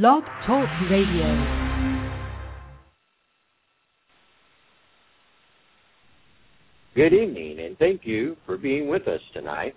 [0.00, 1.28] Blog Talk Radio.
[6.94, 9.74] Good evening, and thank you for being with us tonight.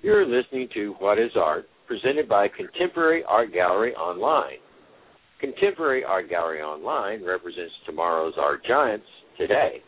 [0.00, 4.56] You're listening to What is Art, presented by Contemporary Art Gallery Online.
[5.38, 9.04] Contemporary Art Gallery Online represents tomorrow's art giants
[9.36, 9.82] today.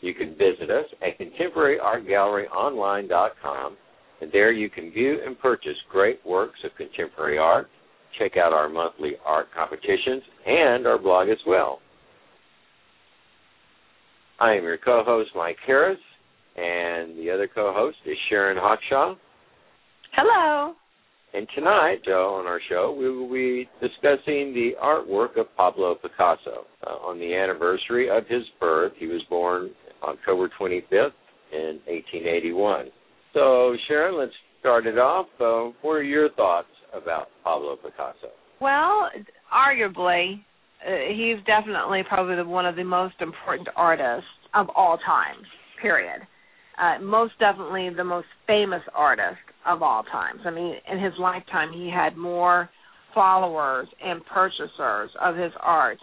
[0.00, 3.76] You can visit us at contemporaryartgalleryonline.com,
[4.20, 7.68] and there you can view and purchase great works of contemporary art
[8.18, 11.80] check out our monthly art competitions and our blog as well.
[14.38, 15.98] I am your co-host, Mike Harris,
[16.56, 19.16] and the other co-host is Sharon Hawkshawe.
[20.16, 20.74] Hello.
[21.32, 26.66] And tonight, Joe, on our show, we will be discussing the artwork of Pablo Picasso
[26.84, 28.92] uh, on the anniversary of his birth.
[28.98, 29.70] He was born
[30.02, 31.12] October 25th
[31.52, 32.86] in 1881.
[33.32, 35.26] So, Sharon, let's start it off.
[35.40, 38.30] Uh, what are your thoughts about Pablo Picasso?
[38.60, 39.10] Well,
[39.52, 40.40] arguably,
[40.86, 45.36] uh, he's definitely probably the, one of the most important artists of all time.
[45.80, 46.20] Period.
[46.80, 50.40] Uh, most definitely the most famous artist of all times.
[50.46, 52.70] I mean, in his lifetime, he had more
[53.14, 55.98] followers and purchasers of his art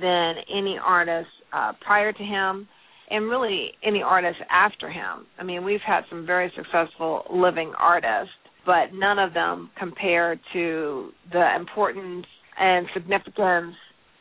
[0.00, 2.68] than any artist uh, prior to him,
[3.10, 5.26] and really any artist after him.
[5.38, 8.34] I mean, we've had some very successful living artists
[8.68, 12.26] but none of them compare to the importance
[12.60, 13.74] and significance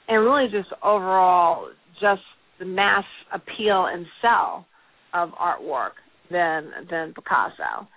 [0.08, 1.68] and really just overall
[2.00, 2.22] just
[2.58, 3.04] the mass
[3.34, 4.66] appeal and sell
[5.14, 6.00] of artwork
[6.32, 7.90] than than Picasso.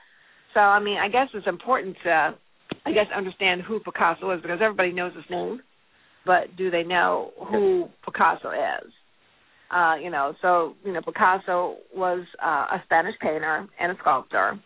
[0.53, 2.35] So I mean I guess it's important to
[2.85, 5.61] I guess understand who Picasso is because everybody knows his name,
[6.27, 8.93] but do they know who Picasso is?
[9.71, 14.61] Uh, you know, so you know Picasso was uh, a Spanish painter and a sculptor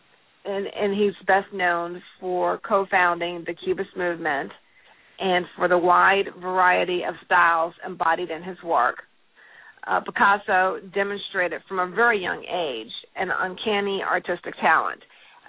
[0.45, 4.51] and and he's best known for co-founding the Cubist movement
[5.19, 8.97] and for the wide variety of styles embodied in his work.
[9.87, 15.01] Uh, Picasso demonstrated from a very young age an uncanny artistic talent.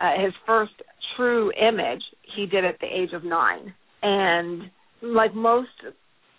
[0.02, 0.74] Uh, his first
[1.16, 2.02] true image
[2.36, 3.74] he did at the age of nine,
[4.04, 4.64] and
[5.02, 5.70] like most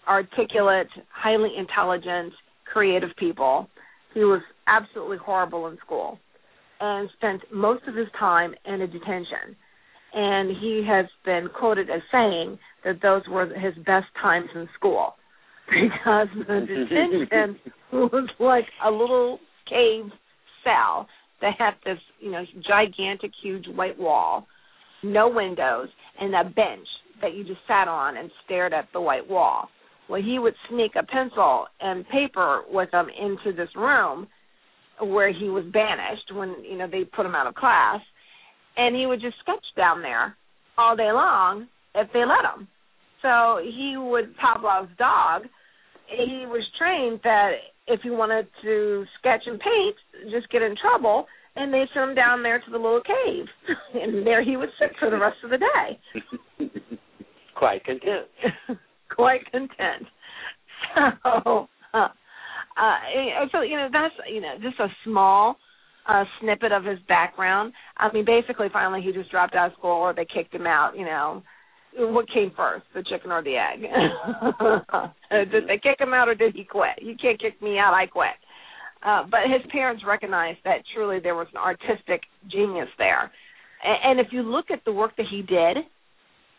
[0.06, 2.32] articulate, highly intelligent,
[2.70, 3.68] creative people,
[4.12, 6.18] he was absolutely horrible in school
[6.80, 9.56] and spent most of his time in a detention.
[10.14, 15.14] And he has been quoted as saying that those were his best times in school
[15.66, 17.58] because the detention
[17.92, 19.38] was like a little
[19.68, 20.10] cave
[20.64, 21.06] cell
[21.40, 24.46] that had this, you know, gigantic, huge white wall,
[25.02, 25.88] no windows,
[26.18, 26.86] and a bench
[27.20, 29.68] that you just sat on and stared at the white wall.
[30.08, 34.28] Well, he would sneak a pencil and paper with him into this room
[35.00, 38.00] where he was banished when you know they put him out of class,
[38.76, 40.36] and he would just sketch down there
[40.78, 42.68] all day long if they let him.
[43.22, 45.42] So he would Pavlov's dog.
[46.08, 47.52] He was trained that
[47.88, 49.96] if he wanted to sketch and paint,
[50.30, 51.26] just get in trouble,
[51.56, 53.46] and they sent him down there to the little cave,
[53.94, 56.68] and there he would sit for the rest of the day.
[57.56, 58.28] Quite content.
[59.14, 60.06] Quite content.
[60.94, 61.68] So.
[61.94, 62.08] Uh,
[62.76, 65.56] uh, so you know that's you know just a small
[66.08, 67.72] uh, snippet of his background.
[67.96, 70.96] I mean, basically, finally he just dropped out of school, or they kicked him out.
[70.96, 71.42] You know,
[71.96, 73.80] what came first, the chicken or the egg?
[75.50, 77.00] did they kick him out, or did he quit?
[77.00, 77.94] You can't kick me out.
[77.94, 78.36] I quit.
[79.04, 83.30] Uh, but his parents recognized that truly there was an artistic genius there.
[83.84, 85.78] And, and if you look at the work that he did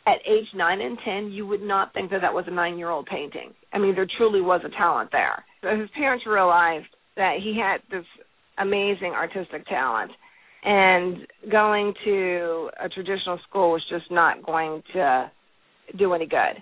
[0.05, 3.53] at age nine and ten, you would not think that that was a nine-year-old painting.
[3.73, 5.43] I mean, there truly was a talent there.
[5.61, 8.05] So his parents realized that he had this
[8.57, 10.11] amazing artistic talent,
[10.63, 15.31] and going to a traditional school was just not going to
[15.97, 16.61] do any good.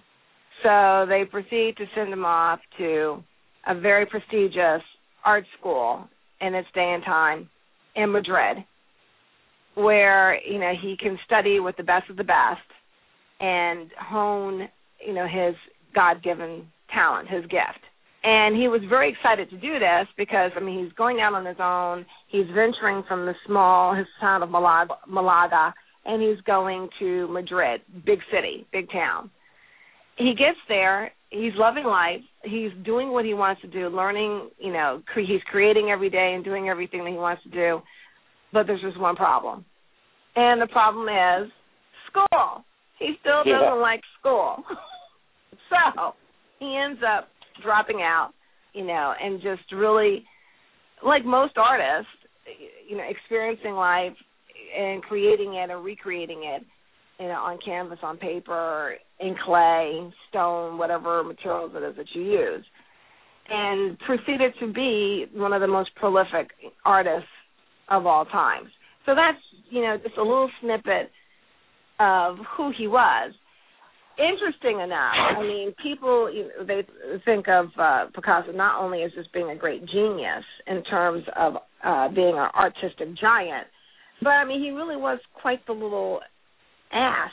[0.63, 3.23] So they proceed to send him off to
[3.67, 4.81] a very prestigious
[5.23, 6.07] art school
[6.41, 7.49] in its day and time
[7.95, 8.57] in Madrid,
[9.75, 12.61] where you know he can study with the best of the best
[13.39, 14.69] and hone
[15.05, 15.55] you know his
[15.93, 17.83] God-given talent, his gift
[18.25, 21.45] and he was very excited to do this because I mean he's going out on
[21.45, 22.05] his own.
[22.27, 25.73] He's venturing from the small his town of Malaga, Malaga,
[26.05, 29.29] and he's going to Madrid, big city, big town.
[30.17, 31.11] He gets there.
[31.29, 32.21] He's loving life.
[32.43, 34.49] He's doing what he wants to do, learning.
[34.57, 37.81] You know, cre- he's creating every day and doing everything that he wants to do.
[38.51, 39.65] But there's just one problem,
[40.35, 41.51] and the problem is
[42.09, 42.63] school.
[42.97, 43.73] He still doesn't yeah.
[43.73, 44.63] like school,
[45.69, 46.13] so
[46.59, 47.27] he ends up
[47.63, 48.31] dropping out,
[48.73, 50.23] you know, and just really,
[51.05, 52.11] like most artists,
[52.87, 54.15] you know, experiencing life
[54.77, 56.63] and creating it and recreating it
[57.19, 62.23] you know, on canvas, on paper, in clay, stone, whatever materials it is that you
[62.23, 62.65] use,
[63.49, 66.49] and proceeded to be one of the most prolific
[66.83, 67.29] artists
[67.89, 68.67] of all times.
[69.05, 69.37] So that's
[69.69, 71.11] you know just a little snippet
[71.99, 73.33] of who he was.
[74.17, 76.87] Interesting enough, I mean, people you know, they
[77.25, 81.55] think of uh, Picasso not only as just being a great genius in terms of
[81.83, 83.67] uh, being an artistic giant,
[84.21, 86.21] but I mean, he really was quite the little
[86.93, 87.31] ass.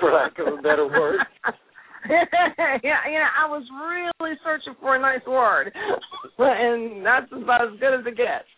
[0.00, 1.20] For lack of a better word.
[2.08, 5.72] yeah, you know, I was really searching for a nice word,
[6.38, 8.48] and that's about as good as it gets.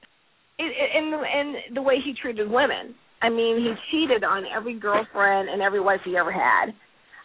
[0.59, 2.95] It, it, and and the way he treated women.
[3.23, 6.75] I mean, he cheated on every girlfriend and every wife he ever had.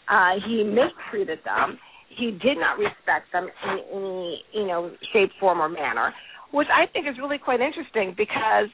[0.08, 1.80] Uh, he mistreated them.
[2.16, 6.14] He did not respect them in any you know shape, form, or manner,
[6.54, 8.70] which I think is really quite interesting because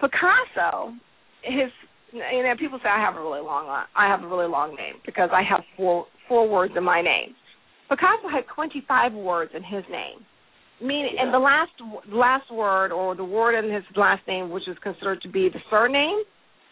[0.00, 0.92] Picasso,
[1.42, 1.72] his
[2.12, 3.66] you know people say I have a really long
[3.96, 7.34] I have a really long name because I have four four words in my name.
[7.88, 10.24] Picasso had 25 words in his name.
[10.80, 11.24] Meaning, yeah.
[11.24, 11.72] and the last
[12.12, 15.60] last word or the word in his last name, which is considered to be the
[15.70, 16.22] surname,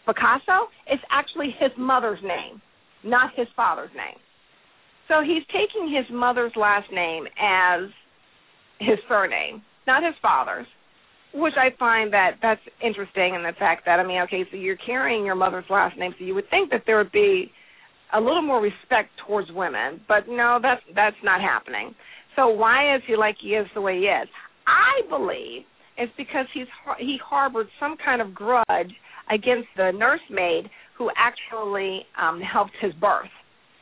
[0.05, 2.61] Picasso, is actually his mother's name,
[3.03, 4.19] not his father's name.
[5.07, 7.89] So he's taking his mother's last name as
[8.79, 10.67] his surname, not his father's,
[11.33, 14.77] which I find that that's interesting in the fact that I mean, okay, so you're
[14.77, 17.51] carrying your mother's last name, so you would think that there would be
[18.13, 21.93] a little more respect towards women, but no, that's that's not happening.
[22.35, 24.27] So why is he like he is the way he is?
[24.67, 25.63] I believe
[25.97, 26.67] it's because he's
[26.99, 28.91] he harbored some kind of grudge
[29.31, 33.31] against the nursemaid who actually um helped his birth.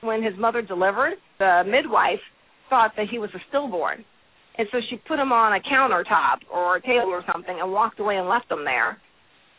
[0.01, 2.19] When his mother delivered, the midwife
[2.69, 4.03] thought that he was a stillborn.
[4.57, 7.99] And so she put him on a countertop or a table or something and walked
[7.99, 8.97] away and left him there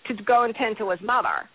[0.06, 1.49] to go and tend to his mother.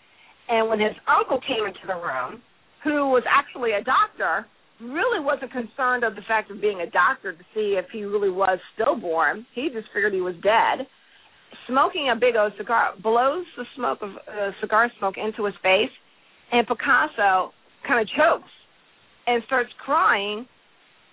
[0.50, 2.42] And when his uncle came into the room,
[2.84, 4.46] who was actually a doctor,
[4.82, 8.30] really wasn't concerned of the fact of being a doctor to see if he really
[8.30, 9.46] was stillborn.
[9.54, 10.88] He just figured he was dead.
[11.68, 15.92] Smoking a big old cigar blows the smoke of uh, cigar smoke into his face,
[16.52, 17.52] and Picasso
[17.88, 18.52] kind of chokes
[19.28, 20.46] and starts crying.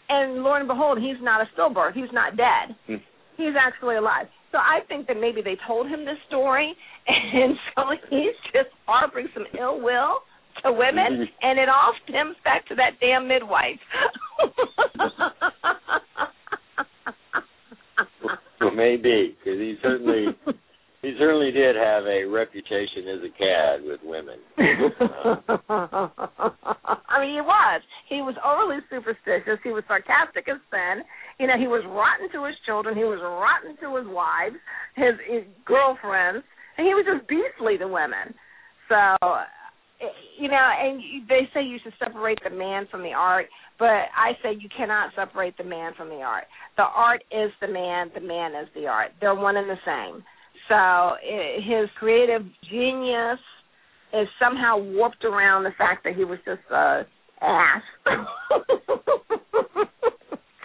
[0.09, 1.95] And lo and behold, he's not a stillborn.
[1.95, 2.77] He's not dead.
[2.87, 3.03] Hmm.
[3.37, 4.27] He's actually alive.
[4.53, 6.75] So I think that maybe they told him this story,
[7.07, 10.23] and so he's just harboring some ill will
[10.65, 11.25] to women, mm-hmm.
[11.43, 13.81] and it all stems back to that damn midwife.
[18.61, 20.27] well, maybe because he certainly
[21.07, 24.41] he certainly did have a reputation as a cad with women.
[27.07, 27.83] I mean, he was.
[28.09, 29.61] He was overly superstitious.
[29.63, 31.05] He was sarcastic as sin.
[31.39, 32.97] You know, he was rotten to his children.
[32.97, 34.57] He was rotten to his wives,
[34.97, 36.45] his, his girlfriends,
[36.77, 38.35] and he was just beastly to women.
[38.89, 39.15] So
[40.01, 40.07] Eh,
[40.39, 43.47] you know, and they say you should separate the man from the art,
[43.79, 46.45] but I say you cannot separate the man from the art.
[46.77, 49.13] The art is the man, the man is the art.
[49.21, 50.23] They're one and the same.
[50.69, 53.39] So eh, his creative genius
[54.13, 57.07] is somehow warped around the fact that he was just a
[57.41, 57.83] ass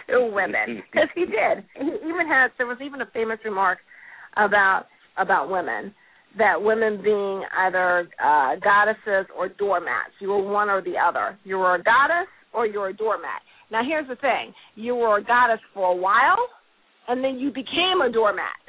[0.08, 1.64] to women because he did.
[1.74, 3.78] He even had there was even a famous remark
[4.36, 4.86] about
[5.16, 5.94] about women
[6.38, 10.12] that women being either uh, goddesses or doormats.
[10.20, 11.38] You were one or the other.
[11.44, 13.42] You were a goddess or you were a doormat.
[13.70, 16.46] Now here's the thing: you were a goddess for a while,
[17.08, 18.54] and then you became a doormat.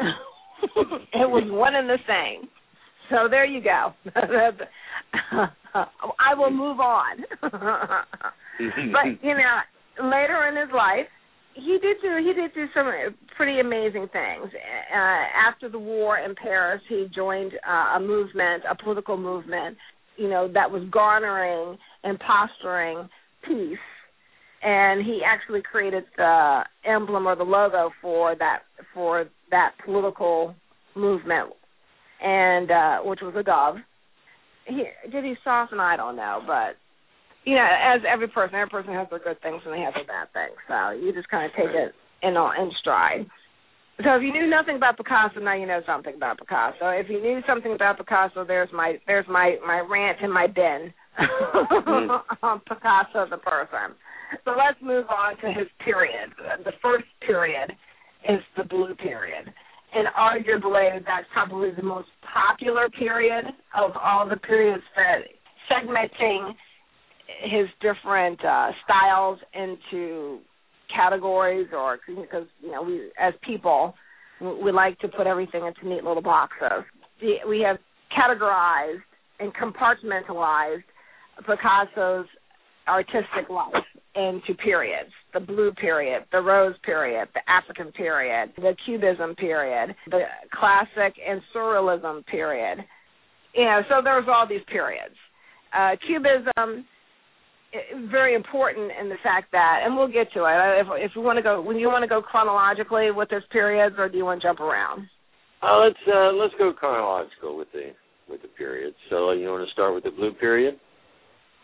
[1.13, 2.50] it was one and the same.
[3.10, 3.93] So there you go.
[5.74, 7.17] I will move on.
[7.41, 7.51] but
[9.22, 9.60] you know,
[10.01, 11.08] later in his life,
[11.55, 12.89] he did do he did do some
[13.38, 14.51] pretty amazing things.
[14.93, 14.98] Uh,
[15.50, 19.77] after the war in Paris, he joined uh, a movement, a political movement,
[20.17, 23.07] you know, that was garnering and posturing
[23.48, 23.77] peace.
[24.62, 28.60] And he actually created the emblem or the logo for that
[28.93, 30.55] for that political
[30.95, 31.51] movement,
[32.22, 33.75] and uh, which was a dove.
[34.65, 35.81] He, did he soften?
[35.81, 36.77] I don't know, but
[37.45, 40.07] you know, as every person, every person has their good things and they have their
[40.07, 40.57] bad things.
[40.67, 43.27] So you just kind of take it in in stride.
[44.01, 46.89] So if you knew nothing about Picasso, now you know something about Picasso.
[46.89, 50.93] If you knew something about Picasso, there's my there's my my rant in my bin
[51.19, 52.19] mm.
[52.43, 53.93] on Picasso the person.
[54.45, 56.33] So let's move on to his period.
[56.65, 57.71] The first period
[58.27, 59.53] is the blue period.
[59.93, 63.45] And arguably that's probably the most popular period
[63.77, 65.29] of all the periods that
[65.69, 66.55] segmenting
[67.42, 70.40] his different uh, styles into
[70.96, 73.96] categories or because you know we as people
[74.42, 76.84] we like to put everything into neat little boxes.
[77.22, 77.78] We have
[78.12, 79.02] categorized
[79.40, 80.84] and compartmentalized
[81.46, 82.28] Picasso's
[82.88, 83.74] artistic life
[84.16, 90.22] into periods the blue period, the rose period, the African period, the Cubism period, the
[90.54, 92.80] classic and surrealism period.
[93.56, 95.16] You know, so there's all these periods.
[95.75, 96.86] Uh, Cubism
[98.10, 100.58] very important in the fact that, and we'll get to it.
[100.82, 103.96] If if we want to go, when you want to go chronologically with this periods,
[103.98, 105.08] or do you want to jump around?
[105.62, 107.92] Uh, let's uh, let's go chronological with the
[108.30, 108.96] with the periods.
[109.10, 110.80] So you want to start with the blue period?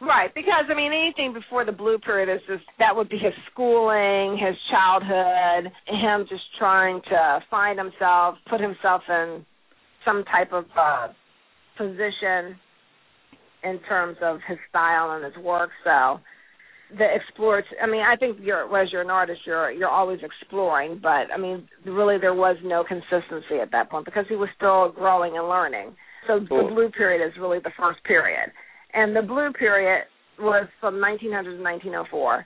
[0.01, 3.33] Right, because I mean anything before the blue period is just that would be his
[3.51, 9.45] schooling, his childhood, him just trying to find himself, put himself in
[10.05, 11.07] some type of uh
[11.77, 12.55] position
[13.63, 15.69] in terms of his style and his work.
[15.83, 16.19] So
[16.97, 20.99] the explores I mean, I think you're as you're an artist you're you're always exploring,
[21.01, 24.91] but I mean really there was no consistency at that point because he was still
[24.91, 25.95] growing and learning.
[26.27, 26.67] So cool.
[26.67, 28.51] the blue period is really the first period
[28.93, 30.03] and the blue period
[30.39, 32.45] was from 1900 to 1904.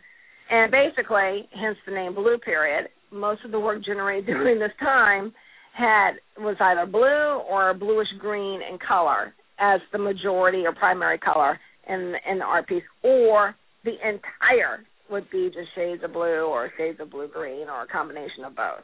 [0.50, 5.34] And basically, hence the name blue period, most of the work generated during this time
[5.74, 11.58] had was either blue or bluish green in color as the majority or primary color
[11.88, 13.56] in in the art piece, or
[13.86, 17.88] the entire would be just shades of blue or shades of blue green or a
[17.88, 18.84] combination of both.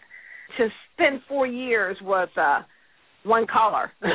[0.57, 2.61] To spend four years with uh,
[3.23, 3.91] one color.
[4.01, 4.07] I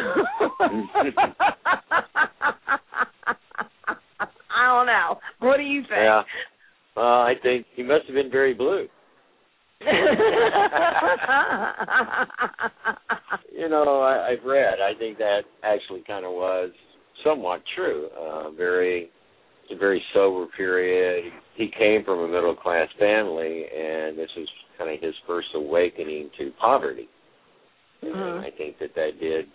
[4.67, 5.19] don't know.
[5.41, 5.93] What do you think?
[5.93, 6.23] Yeah.
[6.97, 8.87] Uh, I think he must have been very blue.
[13.57, 14.79] you know, I, I've read.
[14.81, 16.71] I think that actually kind of was
[17.25, 18.09] somewhat true.
[18.19, 19.11] Uh, very,
[19.71, 21.33] a very sober period.
[21.57, 26.31] He came from a middle class family, and this was kind of his first awakening
[26.39, 27.09] to poverty.
[28.03, 28.19] Mm-hmm.
[28.19, 29.47] And I think that that did,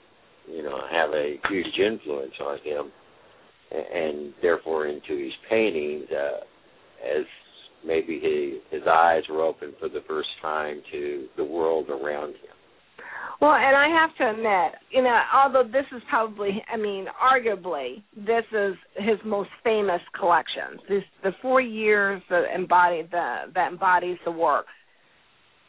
[0.48, 2.91] you know, have a huge influence on him
[3.72, 6.39] and therefore into his paintings uh,
[7.06, 7.25] as
[7.86, 12.56] maybe he, his eyes were open for the first time to the world around him.
[13.42, 18.04] Well, and I have to admit, you know, although this is probably, I mean, arguably,
[18.16, 20.82] this is his most famous collections.
[20.90, 24.66] This, the four years that embody the that embodies the work.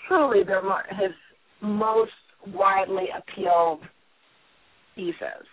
[0.09, 1.15] Truly, they're his
[1.63, 2.11] most
[2.47, 3.81] widely appealed
[4.97, 5.47] pieces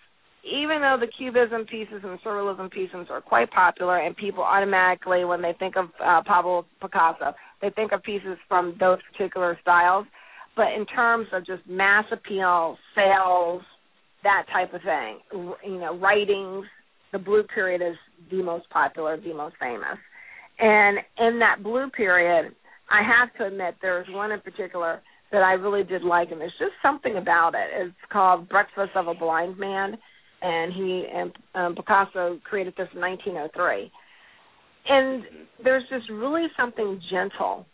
[0.44, 5.26] even though the cubism pieces and the surrealism pieces are quite popular and people automatically
[5.26, 10.06] when they think of uh, Pablo Picasso they think of pieces from those particular styles
[10.58, 13.62] but in terms of just mass appeal sales
[14.24, 15.20] that type of thing
[15.64, 16.66] you know writings
[17.14, 17.96] the blue period is
[18.30, 19.98] the most popular the most famous
[20.60, 22.54] and in that blue period
[22.90, 26.52] i have to admit there's one in particular that i really did like and there's
[26.60, 29.98] just something about it it's called breakfast of a blind man
[30.42, 33.92] and he and um, Picasso created this in 1903.
[34.90, 35.24] And
[35.64, 37.66] there's just really something gentle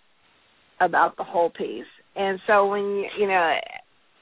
[0.79, 1.85] about the whole piece.
[2.15, 3.55] And so when you, you know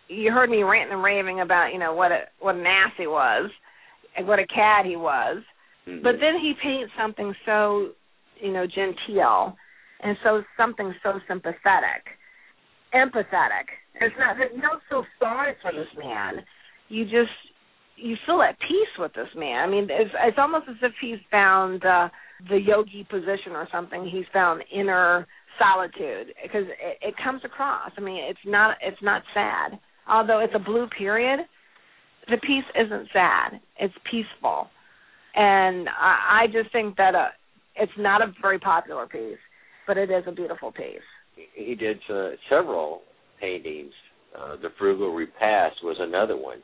[0.07, 3.07] you heard me ranting and raving about you know what a what an ass he
[3.07, 3.49] was
[4.17, 5.41] and what a cad he was,
[5.87, 6.03] mm-hmm.
[6.03, 7.89] but then he paints something so
[8.39, 9.55] you know genteel
[10.03, 12.17] and so something so sympathetic,
[12.93, 13.69] empathetic.
[13.99, 16.43] It's not you don't feel sorry for this man.
[16.89, 17.31] You just
[17.95, 19.67] you feel at peace with this man.
[19.67, 22.09] I mean, it's it's almost as if he's found uh,
[22.49, 24.09] the yogi position or something.
[24.11, 25.27] He's found inner
[25.59, 27.91] solitude because it, it comes across.
[27.97, 29.79] I mean, it's not it's not sad.
[30.09, 31.39] Although it's a blue period,
[32.29, 33.61] the piece isn't sad.
[33.79, 34.67] It's peaceful,
[35.35, 37.29] and I, I just think that uh,
[37.75, 39.37] it's not a very popular piece,
[39.87, 40.99] but it is a beautiful piece.
[41.55, 43.01] He did uh, several
[43.39, 43.93] paintings.
[44.37, 46.59] Uh, the Frugal Repast was another one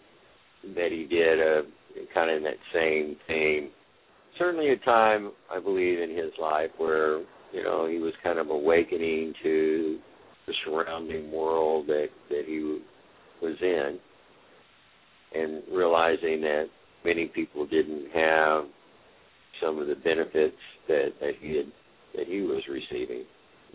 [0.76, 1.62] that he did, uh,
[2.14, 3.70] kind of in that same theme.
[4.38, 8.50] Certainly, a time I believe in his life where you know he was kind of
[8.50, 10.00] awakening to
[10.48, 12.80] the surrounding world that that he
[13.42, 14.00] was in,
[15.34, 16.66] and realizing that
[17.06, 18.66] many people didn't have
[19.62, 21.72] some of the benefits that that he had
[22.16, 23.24] that he was receiving.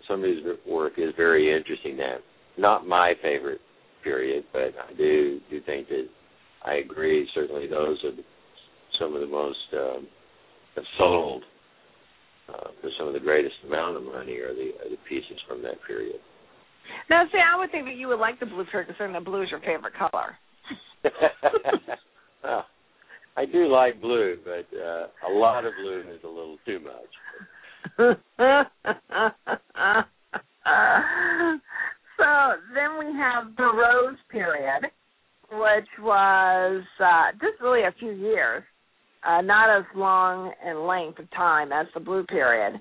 [0.07, 1.97] Some of his work is very interesting.
[1.97, 2.17] That
[2.57, 3.61] not my favorite
[4.03, 6.07] period, but I do do think that
[6.65, 7.27] I agree.
[7.33, 8.11] Certainly, those are
[8.99, 10.07] some of the most um,
[10.75, 11.43] have sold
[12.49, 15.61] uh, for some of the greatest amount of money are the are the pieces from
[15.63, 16.19] that period.
[17.09, 19.41] Now, see, I would think that you would like the blue shirt, considering that blue
[19.41, 20.37] is your favorite color.
[22.43, 22.65] well,
[23.37, 27.13] I do like blue, but uh, a lot of blue is a little too much.
[32.17, 34.91] so then we have the rose period
[35.53, 38.63] which was uh, just really a few years.
[39.27, 39.41] Uh,
[41.35, 42.79] time as the blue period,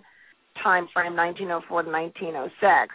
[0.63, 2.95] time frame 1904 to 1906,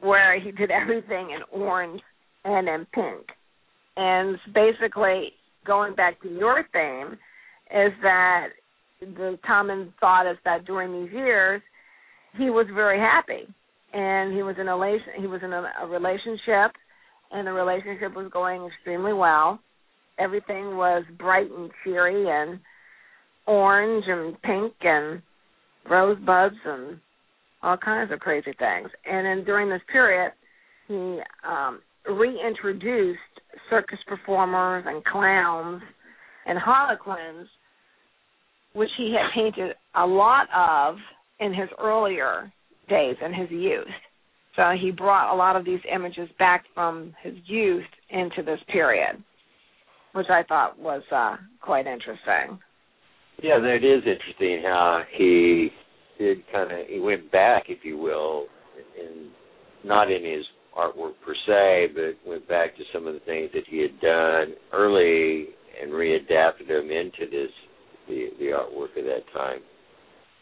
[0.00, 2.00] where he did everything in orange
[2.44, 3.26] and in pink.
[3.96, 5.32] And basically,
[5.66, 7.18] going back to your theme,
[7.70, 8.48] is that
[9.00, 11.62] the common thought is that during these years
[12.36, 13.46] he was very happy
[13.92, 16.72] and he was in a he was in a, a relationship
[17.30, 19.60] and the relationship was going extremely well
[20.18, 22.58] everything was bright and cheery and
[23.46, 25.22] orange and pink and
[25.90, 26.98] rosebuds and
[27.62, 30.32] all kinds of crazy things and then during this period
[30.86, 33.18] he um reintroduced
[33.68, 35.82] circus performers and clowns
[36.46, 37.48] and harlequins
[38.74, 40.96] which he had painted a lot of
[41.40, 42.52] in his earlier
[42.88, 43.86] days in his youth.
[44.56, 49.22] So he brought a lot of these images back from his youth into this period,
[50.12, 52.58] which I thought was uh, quite interesting.
[53.42, 55.70] Yeah, it is interesting how he
[56.18, 58.46] did kind of he went back, if you will,
[58.98, 59.30] in
[59.84, 60.44] not in his
[60.76, 64.54] artwork per se, but went back to some of the things that he had done
[64.72, 65.48] early
[65.80, 67.50] and readapted them into this
[68.08, 69.60] the the artwork of that time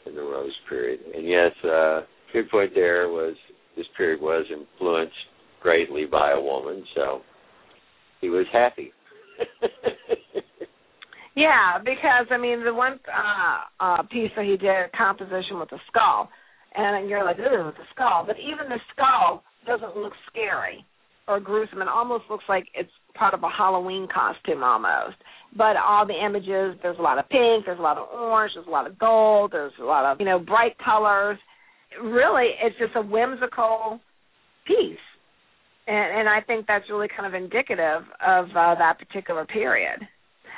[0.07, 1.01] in the Rose period.
[1.15, 2.01] And yes, uh,
[2.33, 3.35] good point there was
[3.77, 5.15] this period was influenced
[5.61, 7.21] greatly by a woman, so
[8.21, 8.93] he was happy.
[11.37, 15.71] yeah, because I mean the one uh, uh, piece that he did a composition with
[15.71, 16.29] the skull,
[16.75, 18.25] and you're like, ooh, the skull.
[18.27, 20.85] But even the skull doesn't look scary
[21.29, 21.83] or gruesome.
[21.83, 25.17] It almost looks like it's part of a Halloween costume almost.
[25.57, 28.67] But all the images, there's a lot of pink, there's a lot of orange, there's
[28.67, 31.39] a lot of gold, there's a lot of you know bright colors.
[32.03, 34.01] Really, it's just a whimsical
[34.67, 34.99] piece,
[35.87, 40.01] and and I think that's really kind of indicative of uh, that particular period.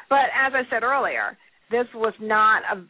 [0.08, 1.37] But as I said earlier,
[1.70, 2.85] this was not a.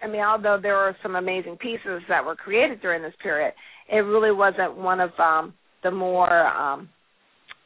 [0.00, 3.52] I mean, although there were some amazing pieces that were created during this period,
[3.90, 6.88] it really wasn't one of um, the more um,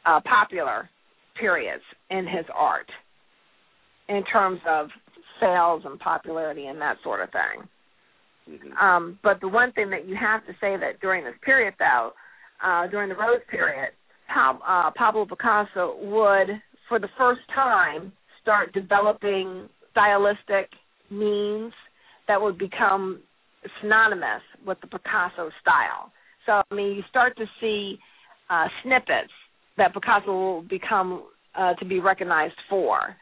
[0.05, 0.89] uh, popular
[1.39, 2.89] periods in his art
[4.09, 4.87] in terms of
[5.39, 7.67] sales and popularity and that sort of thing.
[8.49, 8.77] Mm-hmm.
[8.77, 12.11] Um, but the one thing that you have to say that during this period, though,
[12.63, 13.91] uh, during the Rose period,
[14.33, 20.69] pa- uh, Pablo Picasso would, for the first time, start developing stylistic
[21.09, 21.71] means
[22.27, 23.21] that would become
[23.81, 26.11] synonymous with the Picasso style.
[26.45, 27.97] So, I mean, you start to see
[28.49, 29.31] uh, snippets
[29.77, 31.23] that Picasso will become
[31.55, 33.15] uh, to be recognized for.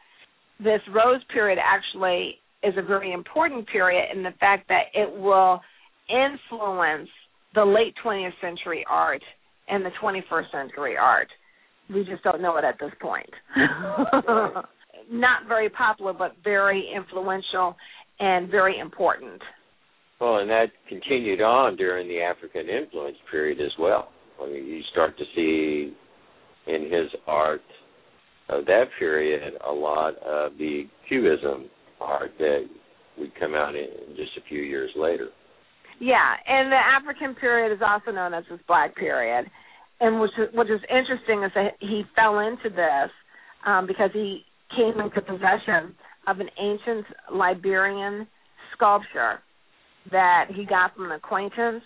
[0.58, 5.60] This Rose period actually is a very important period in the fact that it will
[6.08, 7.08] influence
[7.54, 9.22] the late 20th century art
[9.72, 11.28] and the 21st century art.
[11.92, 13.30] We just don't know it at this point.
[15.10, 17.74] Not very popular, but very influential
[18.20, 19.40] and very important.
[20.20, 24.10] Well, and that continued on during the African influence period as well.
[24.40, 25.94] I mean, you start to see
[26.66, 27.62] in his art
[28.48, 32.66] of that period a lot of the Cubism art that
[33.18, 35.28] would come out in just a few years later.
[35.98, 39.46] Yeah, and the African period is also known as this Black period,
[40.02, 43.10] and which is, which is interesting is that he fell into this
[43.64, 44.44] um, because he
[44.76, 45.94] came into possession
[46.26, 48.26] of an ancient Liberian
[48.74, 49.38] sculpture
[50.10, 51.82] that he got from an acquaintance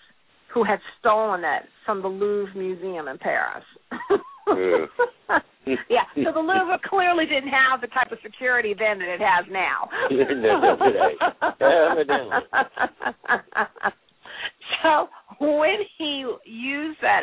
[0.52, 3.64] who had stolen it from the Louvre Museum in Paris.
[5.90, 9.44] yeah, so the Louvre clearly didn't have the type of security then that it has
[9.50, 9.90] now.
[14.82, 15.08] so
[15.40, 16.24] when he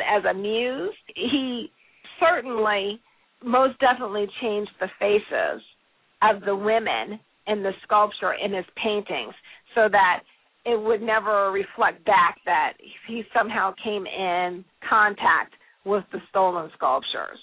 [0.08, 1.70] as a muse, he
[2.20, 3.00] certainly,
[3.42, 5.62] most definitely changed the faces
[6.22, 9.34] of the women in the sculpture in his paintings
[9.74, 10.20] so that
[10.64, 12.72] it would never reflect back that
[13.06, 17.38] he somehow came in contact with the stolen sculptures.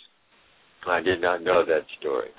[0.87, 2.29] I did not know that story.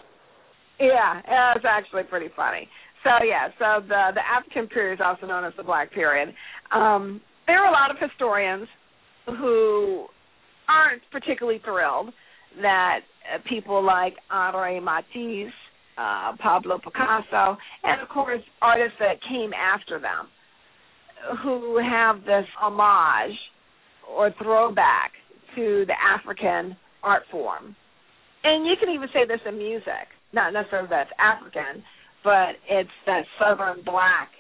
[0.81, 1.21] Yeah,
[1.55, 2.69] it's actually pretty funny.
[3.05, 6.35] So yeah, so the the African period is also known as the Black period.
[6.73, 8.67] Um, there are a lot of historians
[9.27, 10.07] who
[10.69, 12.13] aren't particularly thrilled
[12.61, 13.01] that
[13.35, 15.53] uh, people like Henri Matisse,
[15.99, 20.29] uh, Pablo Picasso, and of course artists that came after them,
[21.43, 23.37] who have this homage
[24.11, 25.13] or throwback
[25.55, 27.77] to the African art form.
[28.45, 31.85] And you can even say this in music, not necessarily that's African,
[32.25, 34.31] but it's that southern black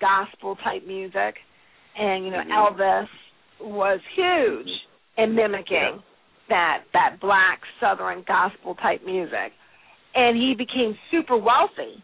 [0.00, 1.36] gospel type music.
[1.96, 2.80] And you know, mm-hmm.
[2.80, 3.06] Elvis
[3.62, 5.22] was huge mm-hmm.
[5.22, 6.00] in mimicking yeah.
[6.48, 9.52] that that black southern gospel type music.
[10.14, 12.02] And he became super wealthy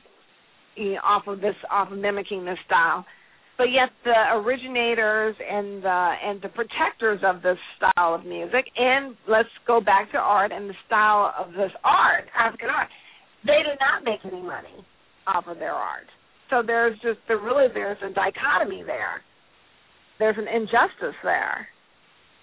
[0.76, 3.04] you know, off of this off of mimicking this style
[3.58, 9.16] but yet the originators and the and the protectors of this style of music, and
[9.28, 12.88] let's go back to art and the style of this art, African art,
[13.44, 14.86] they do not make any money
[15.26, 16.06] off of their art.
[16.50, 19.26] So there's just there really there's a dichotomy there.
[20.18, 21.68] There's an injustice there.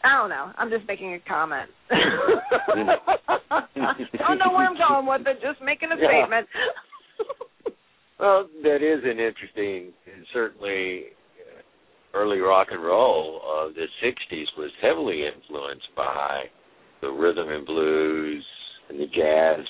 [0.03, 0.51] I don't know.
[0.57, 1.71] I'm just making a comment.
[1.89, 2.38] don't
[4.38, 5.41] know where I'm going with it.
[5.41, 6.07] Just making a yeah.
[6.07, 6.47] statement.
[8.19, 11.05] well, that is an interesting, and certainly
[11.41, 11.61] uh,
[12.13, 16.51] early rock and roll of the '60s was heavily influenced by
[17.01, 18.45] the rhythm and blues
[18.89, 19.65] and the jazz.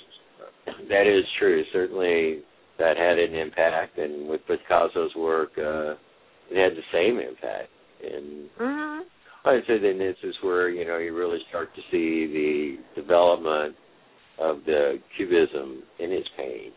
[0.90, 1.64] That is true.
[1.72, 2.44] Certainly,
[2.78, 5.96] that had an impact, and with Picasso's work, uh,
[6.52, 7.70] it had the same impact.
[8.14, 9.02] And mm-hmm.
[9.48, 13.76] I say then this is where you know you really start to see the development
[14.40, 16.72] of the cubism in his painting.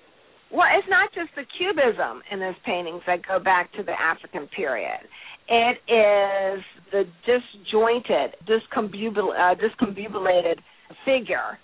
[0.50, 4.48] Well, it's not just the cubism in his paintings that go back to the African
[4.48, 5.00] period.
[5.48, 10.58] It is the disjointed, discombobul- uh, discombobulated
[11.04, 11.58] figure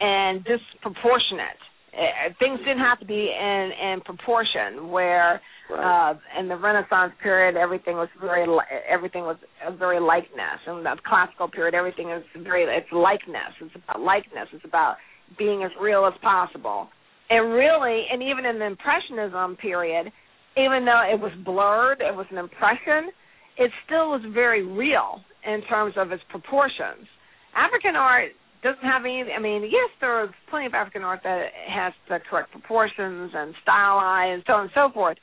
[0.00, 1.60] and disproportionate.
[1.92, 6.10] Uh, things didn't have to be in in proportion where Right.
[6.10, 8.46] Uh, in the Renaissance period, everything was very
[8.88, 9.36] everything was
[9.78, 13.54] very likeness, and the classical period, everything is very it's likeness.
[13.60, 14.48] It's about likeness.
[14.52, 14.96] It's about
[15.38, 16.88] being as real as possible.
[17.30, 20.12] And really, and even in the Impressionism period,
[20.56, 23.08] even though it was blurred, it was an impression,
[23.56, 27.08] it still was very real in terms of its proportions.
[27.56, 29.24] African art doesn't have any.
[29.34, 33.54] I mean, yes, there is plenty of African art that has the correct proportions and
[33.62, 35.16] stylized and so on and so forth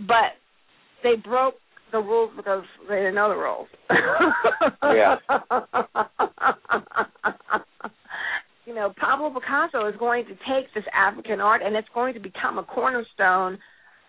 [0.00, 0.34] but
[1.02, 1.54] they broke
[1.92, 3.68] the rules because they didn't know the rules.
[4.82, 5.16] yeah.
[8.66, 12.20] you know, Pablo Picasso is going to take this African art and it's going to
[12.20, 13.58] become a cornerstone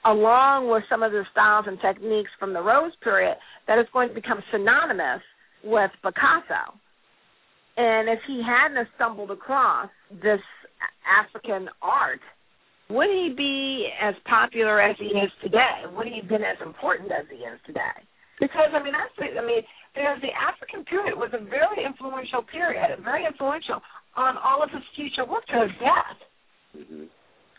[0.05, 3.35] along with some of the styles and techniques from the Rose period
[3.67, 5.21] that is going to become synonymous
[5.63, 6.73] with Picasso.
[7.77, 10.41] And if he hadn't stumbled across this
[11.07, 12.19] African art
[12.89, 15.85] would he be as popular as he is today?
[15.93, 17.97] Would he have been as important as he is today?
[18.39, 19.61] Because I mean, I that's I mean,
[19.95, 23.81] there's the African period was a very influential period, very influential
[24.15, 26.19] on all of his future work to his death.
[26.77, 27.03] Mm-hmm.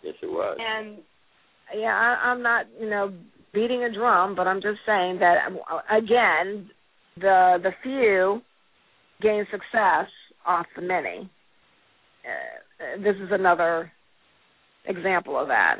[0.03, 0.57] Yes, it was.
[0.59, 0.99] And
[1.77, 3.13] yeah, I, I'm not you know
[3.53, 5.47] beating a drum, but I'm just saying that
[5.91, 6.71] again,
[7.17, 8.41] the the few
[9.23, 10.09] gain success
[10.47, 11.31] off the many.
[12.25, 13.93] Uh, this is another
[14.87, 15.77] example of that.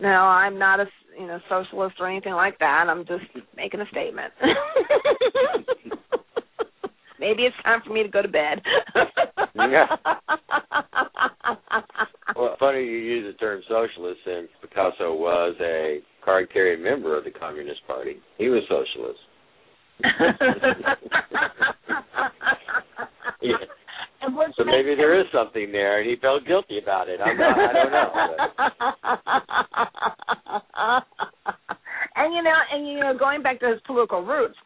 [0.00, 0.86] No, I'm not a
[1.18, 2.86] you know socialist or anything like that.
[2.88, 3.24] I'm just
[3.56, 4.32] making a statement.
[7.20, 8.62] Maybe it's time for me to go to bed.
[9.56, 9.86] yeah.
[12.36, 17.32] Well, funny you use the term socialist since Picasso was a card-carrying member of the
[17.32, 18.16] Communist Party.
[18.36, 19.18] He was socialist.
[23.42, 23.56] yeah.
[24.56, 27.20] So maybe there is something there, and he felt guilty about it.
[27.20, 28.12] I'm not, I don't know.
[32.16, 34.56] and you know, and you know, going back to his political roots,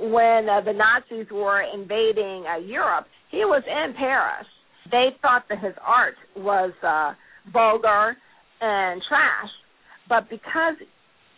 [0.00, 4.46] when uh, the Nazis were invading uh, Europe, he was in Paris.
[4.90, 7.14] They thought that his art was uh,
[7.52, 8.16] vulgar
[8.60, 9.50] and trash,
[10.08, 10.76] but because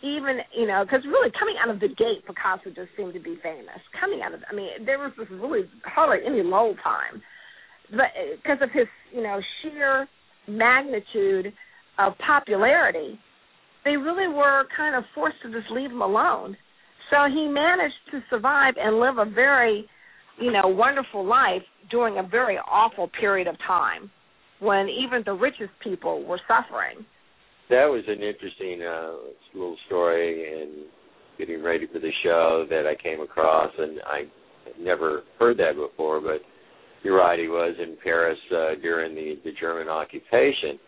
[0.01, 3.37] even you know, because really coming out of the gate, Picasso just seemed to be
[3.43, 3.81] famous.
[3.99, 7.21] Coming out of, I mean, there was this really hardly any lull time
[7.91, 10.07] because of his you know sheer
[10.47, 11.53] magnitude
[11.97, 13.19] of popularity,
[13.85, 16.55] they really were kind of forced to just leave him alone.
[17.09, 19.85] So he managed to survive and live a very,
[20.39, 24.11] you know, wonderful life during a very awful period of time
[24.59, 27.05] when even the richest people were suffering.
[27.69, 29.13] That was an interesting uh,
[29.53, 30.85] little story and
[31.37, 34.23] getting ready for the show that I came across, and I
[34.79, 36.41] never heard that before, but
[37.03, 40.79] you're right, he was in Paris uh, during the, the German occupation,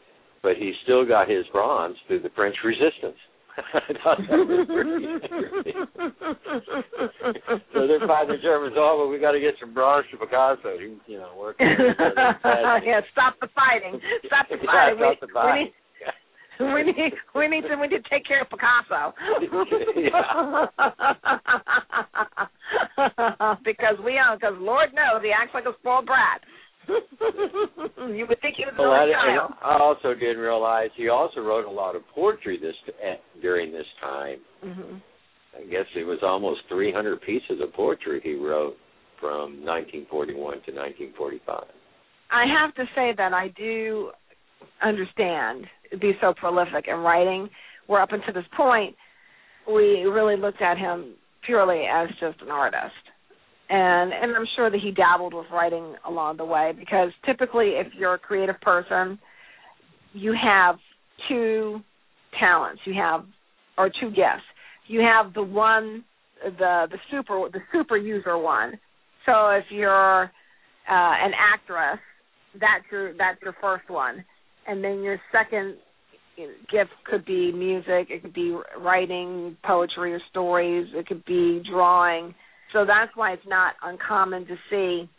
[0.43, 3.17] but he still got his bronze through the French resistance.
[3.57, 5.73] I thought that was pretty interesting.
[7.73, 8.75] so they're fighting the Germans.
[8.77, 10.77] Oh, well, we got to get some bronze to Picasso.
[10.79, 11.67] He, you know, working.
[11.67, 13.99] yeah, stop the fighting.
[14.25, 14.99] Stop the fighting.
[14.99, 15.71] Yeah, stop the fighting.
[16.59, 19.13] We, we, we need we need to we need to take care of Picasso.
[23.65, 26.41] because we are because Lord knows he acts like a spoiled brat.
[26.87, 29.51] you would think he was well, a child.
[29.61, 33.85] I also didn't realize he also wrote a lot of poetry this eh, during this
[34.01, 34.37] time.
[34.65, 34.97] Mm-hmm.
[35.57, 38.75] I guess it was almost 300 pieces of poetry he wrote
[39.19, 41.63] from 1941 to 1945.
[42.31, 44.11] I have to say that I do
[44.81, 45.65] understand
[45.99, 47.49] be so prolific in writing.
[47.87, 48.95] Where up until this point,
[49.67, 51.15] we really looked at him
[51.51, 52.95] purely as just an artist.
[53.69, 57.87] And and I'm sure that he dabbled with writing along the way because typically if
[57.97, 59.19] you're a creative person,
[60.13, 60.75] you have
[61.27, 61.81] two
[62.39, 62.81] talents.
[62.85, 63.25] You have
[63.77, 64.47] or two gifts.
[64.87, 66.05] You have the one
[66.43, 68.73] the the super the super user one.
[69.25, 70.27] So if you're uh,
[70.87, 71.99] an actress,
[72.53, 74.23] that's your that's your first one,
[74.67, 75.75] and then your second
[76.37, 78.09] gift could be music.
[78.09, 80.87] It could be writing poetry or stories.
[80.93, 82.33] It could be drawing.
[82.73, 85.09] So that's why it's not uncommon to see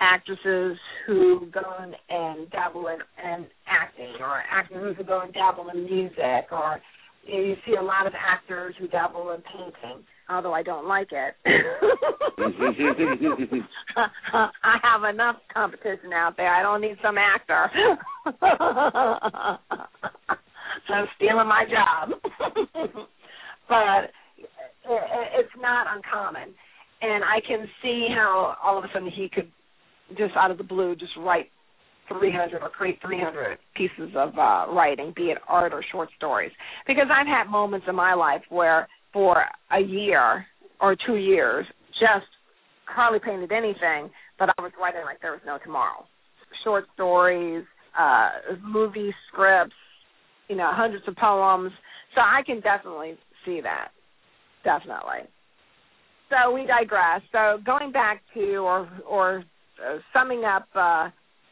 [0.00, 1.62] actresses who go
[2.10, 6.80] and dabble in, in acting, or actors who go and dabble in music, or
[7.26, 10.86] you, know, you see a lot of actors who dabble in painting although I don't
[10.86, 11.34] like it.
[14.34, 16.52] I have enough competition out there.
[16.52, 17.70] I don't need some actor.
[20.88, 22.10] I'm stealing my job.
[23.68, 24.10] but
[24.88, 26.54] it's not uncommon.
[27.02, 29.50] And I can see how all of a sudden he could
[30.16, 31.46] just out of the blue just write
[32.08, 36.52] 300 or create 300 pieces of uh writing, be it art or short stories.
[36.86, 40.46] Because I've had moments in my life where for a year
[40.80, 41.66] or two years,
[41.98, 42.26] just
[42.86, 46.04] hardly painted anything, but I was writing like there was no tomorrow.
[46.64, 47.64] Short stories,
[47.98, 48.30] uh,
[48.62, 49.74] movie scripts,
[50.48, 51.72] you know, hundreds of poems.
[52.14, 53.88] So I can definitely see that.
[54.64, 55.28] Definitely.
[56.30, 57.22] So we digress.
[57.30, 59.44] So going back to or or
[59.84, 61.10] uh, summing up uh,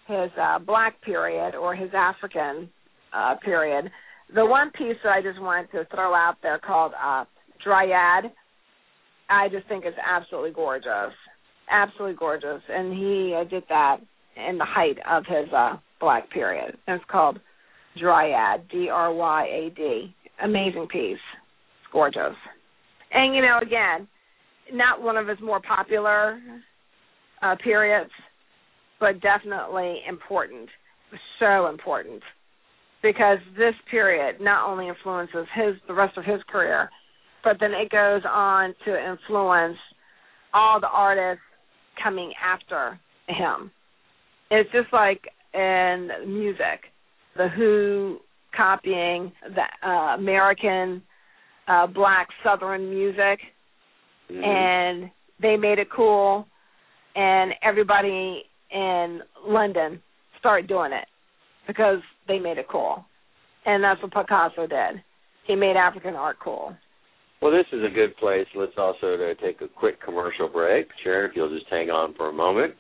[0.09, 2.68] his uh, black period or his African
[3.12, 3.90] uh, period,
[4.35, 7.24] the one piece that I just wanted to throw out there called uh,
[7.62, 8.33] Dryad,
[9.28, 11.14] I just think is absolutely gorgeous,
[11.70, 13.98] absolutely gorgeous, and he uh, did that
[14.37, 16.76] in the height of his uh, black period.
[16.88, 17.38] It's called
[18.00, 20.14] Dryad, D R Y A D.
[20.42, 21.12] Amazing piece.
[21.12, 22.37] It's gorgeous.
[23.12, 24.09] And you know, again,
[24.72, 26.40] not one of his more popular
[27.42, 28.11] uh, periods,
[29.00, 30.68] but definitely important.
[31.38, 32.22] So important
[33.02, 36.90] because this period not only influences his the rest of his career,
[37.44, 39.76] but then it goes on to influence
[40.52, 41.42] all the artists
[42.02, 43.70] coming after him.
[44.50, 46.80] It's just like in music,
[47.36, 48.18] the Who
[48.56, 51.02] copying the uh, American
[51.68, 53.40] uh, black Southern music,
[54.30, 54.42] mm-hmm.
[54.44, 56.46] and they made it cool,
[57.14, 60.00] and everybody in London
[60.38, 61.06] started doing it
[61.66, 63.04] because they made it cool,
[63.66, 65.02] and that's what Picasso did.
[65.46, 66.74] He made African art cool.
[67.42, 68.46] Well, this is a good place.
[68.54, 70.88] Let's also to take a quick commercial break.
[71.02, 72.74] Sharon, if you'll just hang on for a moment.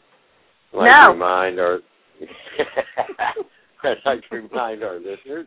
[0.72, 1.06] I'd like no.
[1.06, 1.80] to remind our
[3.84, 5.46] I'd like to remind our listeners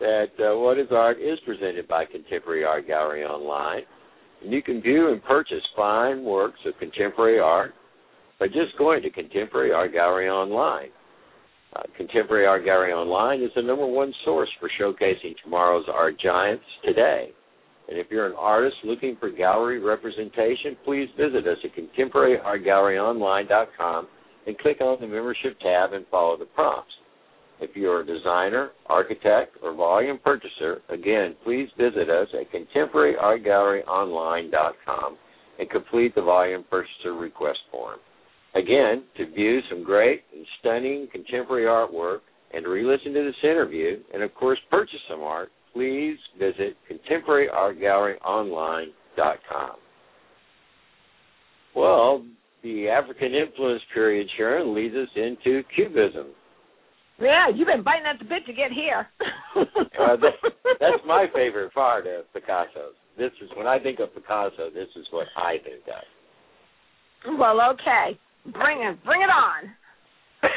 [0.00, 3.82] that uh, What is Art is presented by Contemporary Art Gallery Online.
[4.42, 7.72] And you can view and purchase fine works of contemporary art
[8.40, 10.88] by just going to Contemporary Art Gallery Online.
[11.76, 16.64] Uh, contemporary Art Gallery Online is the number one source for showcasing tomorrow's art giants
[16.84, 17.30] today.
[17.88, 24.08] And if you're an artist looking for gallery representation, please visit us at contemporaryartgalleryonline.com
[24.46, 26.92] and click on the membership tab and follow the prompts.
[27.62, 35.16] If you're a designer, architect, or volume purchaser, again, please visit us at contemporaryartgalleryonline.com
[35.60, 38.00] and complete the volume purchaser request form.
[38.56, 42.22] Again, to view some great and stunning contemporary artwork
[42.52, 49.76] and to re-listen to this interview and of course purchase some art, please visit contemporaryartgalleryonline.com.
[51.76, 52.24] Well,
[52.64, 56.34] the African influence period, Sharon, leads us into Cubism.
[57.22, 59.06] Yeah, you've been biting at the bit to get here.
[59.56, 60.34] uh, that,
[60.80, 62.90] that's my favorite part of Picasso.
[63.16, 64.70] This is when I think of Picasso.
[64.74, 67.38] This is what I think of.
[67.38, 68.18] Well, okay,
[68.52, 69.70] bring it, bring it on.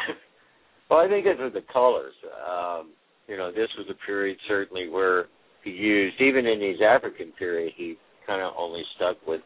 [0.90, 2.16] well, I think it's the colors.
[2.50, 2.94] Um,
[3.28, 5.26] you know, this was a period certainly where
[5.64, 9.42] he used, even in his African period, he kind of only stuck with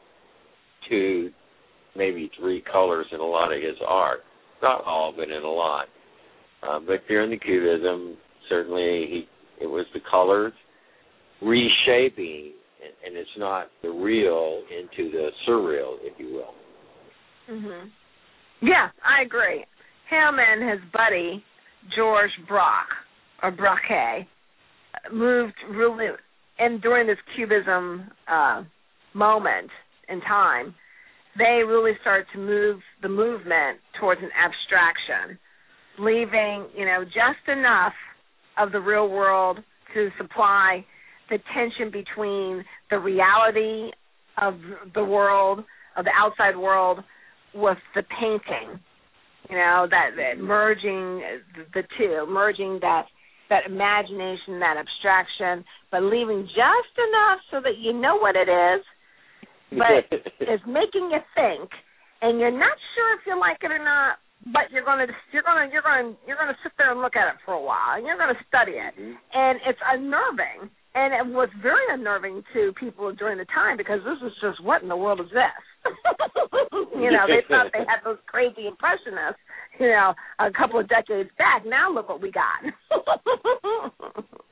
[0.87, 1.31] two,
[1.97, 4.21] maybe three colors in a lot of his art.
[4.61, 5.87] Not all, but in a lot.
[6.61, 8.17] Uh, but during the Cubism,
[8.47, 9.27] certainly he
[9.61, 10.53] it was the colors
[11.41, 16.53] reshaping, and, and it's not the real into the surreal, if you will.
[17.49, 17.91] Mhm.
[18.61, 19.65] Yeah, I agree.
[20.09, 21.43] Him and his buddy
[21.95, 22.95] George Braque
[23.41, 24.27] or Braque
[25.11, 26.07] moved really
[26.57, 28.63] and during this cubism uh,
[29.13, 29.69] moment
[30.09, 30.75] in time
[31.37, 35.39] they really started to move the movement towards an abstraction
[35.99, 37.93] leaving you know just enough
[38.57, 39.59] of the real world
[39.93, 40.85] to supply
[41.29, 43.91] the tension between the reality
[44.41, 44.55] of
[44.93, 45.59] the world,
[45.95, 46.99] of the outside world,
[47.53, 48.79] with the painting.
[49.49, 51.23] You know that, that merging
[51.73, 53.05] the two, merging that
[53.49, 58.85] that imagination, that abstraction, but leaving just enough so that you know what it is,
[59.71, 60.05] but
[60.39, 61.69] it's making you think,
[62.21, 65.67] and you're not sure if you like it or not, but you're gonna you're gonna
[65.71, 68.17] you're gonna you're gonna sit there and look at it for a while, and you're
[68.17, 69.19] gonna study it, mm-hmm.
[69.33, 74.17] and it's unnerving and it was very unnerving to people during the time because this
[74.25, 75.63] is just what in the world is this?
[76.95, 79.39] you know, they thought they had those crazy impressionists,
[79.79, 81.63] you know, a couple of decades back.
[81.65, 82.65] Now look what we got.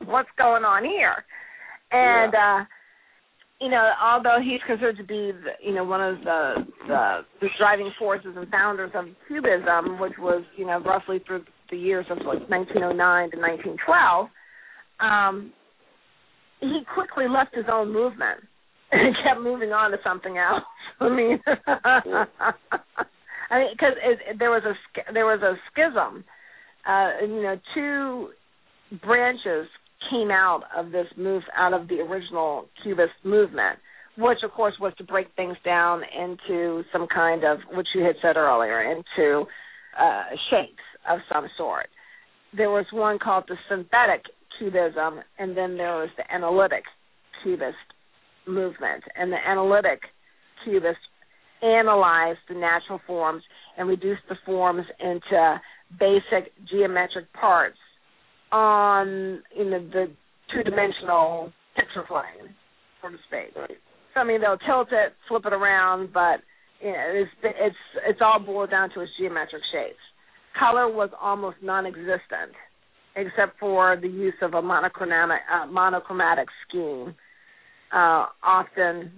[0.05, 1.25] What's going on here?
[1.91, 2.61] And yeah.
[2.61, 2.65] uh
[3.59, 6.53] you know, although he's considered to be, the, you know, one of the,
[6.87, 11.77] the the driving forces and founders of Cubism, which was, you know, roughly through the
[11.77, 14.27] years of like 1909 to 1912,
[14.99, 15.51] um,
[16.59, 18.41] he quickly left his own movement
[18.91, 20.63] and kept moving on to something else.
[20.99, 21.39] I mean,
[23.49, 23.93] I mean, because
[24.37, 26.23] there was a there was a schism.
[26.87, 28.29] Uh, you know, two
[29.03, 29.67] branches
[30.09, 33.79] came out of this move out of the original Cubist movement,
[34.17, 38.15] which of course was to break things down into some kind of, which you had
[38.21, 39.45] said earlier, into
[39.99, 41.87] uh, shapes of some sort.
[42.55, 44.23] There was one called the synthetic
[44.57, 46.83] Cubism, and then there was the analytic
[47.43, 47.75] Cubist
[48.47, 49.03] movement.
[49.15, 50.01] And the analytic
[50.63, 51.01] Cubists
[51.61, 53.43] analyzed the natural forms
[53.77, 55.61] and reduced the forms into
[55.99, 57.77] basic geometric parts
[58.51, 60.05] on in the, the
[60.53, 62.53] two dimensional picture plane,
[63.01, 63.55] so to speak.
[63.55, 63.77] Right.
[64.13, 66.39] So I mean they'll tilt it, flip it around, but
[66.81, 67.75] you know, it's it's
[68.07, 69.99] it's all boiled down to its geometric shapes.
[70.59, 72.53] Color was almost non-existent
[73.17, 77.15] except for the use of a monochromatic uh, monochromatic scheme,
[77.91, 79.11] uh, often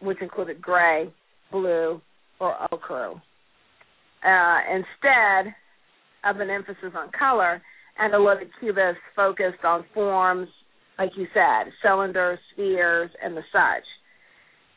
[0.00, 1.12] which included gray,
[1.52, 2.00] blue,
[2.40, 3.12] or ochre.
[4.24, 5.54] Uh, instead
[6.24, 7.60] of an emphasis on color,
[7.98, 10.48] analytic cubists focused on forms,
[10.98, 13.84] like you said, cylinders, spheres, and the such.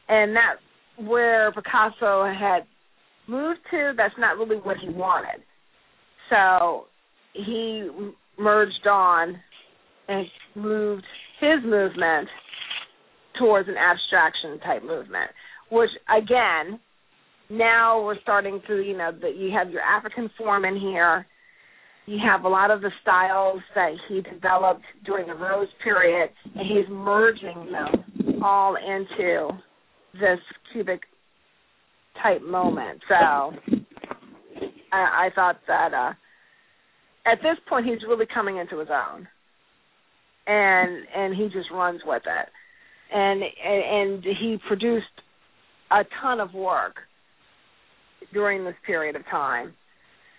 [0.09, 2.61] And that's where Picasso had
[3.27, 3.93] moved to.
[3.95, 5.43] That's not really what he wanted.
[6.29, 6.85] So
[7.33, 7.89] he
[8.39, 9.35] merged on
[10.07, 10.25] and
[10.55, 11.05] moved
[11.39, 12.29] his movement
[13.39, 15.29] towards an abstraction type movement,
[15.71, 16.79] which again,
[17.49, 21.25] now we're starting to, you know, that you have your African form in here.
[22.07, 26.65] You have a lot of the styles that he developed during the Rose period, and
[26.65, 29.49] he's merging them all into
[30.13, 30.39] this
[30.71, 31.01] cubic
[32.23, 33.01] type moment.
[33.09, 33.15] So
[34.93, 36.13] I, I thought that uh,
[37.29, 39.27] at this point he's really coming into his own.
[40.47, 42.49] And and he just runs with it.
[43.13, 43.83] And and,
[44.15, 45.05] and he produced
[45.91, 46.95] a ton of work
[48.31, 49.73] during this period of time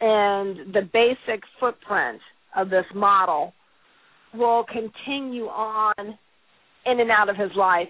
[0.01, 2.21] and the basic footprint
[2.57, 3.53] of this model
[4.35, 6.19] will continue on
[6.87, 7.89] in and out of his life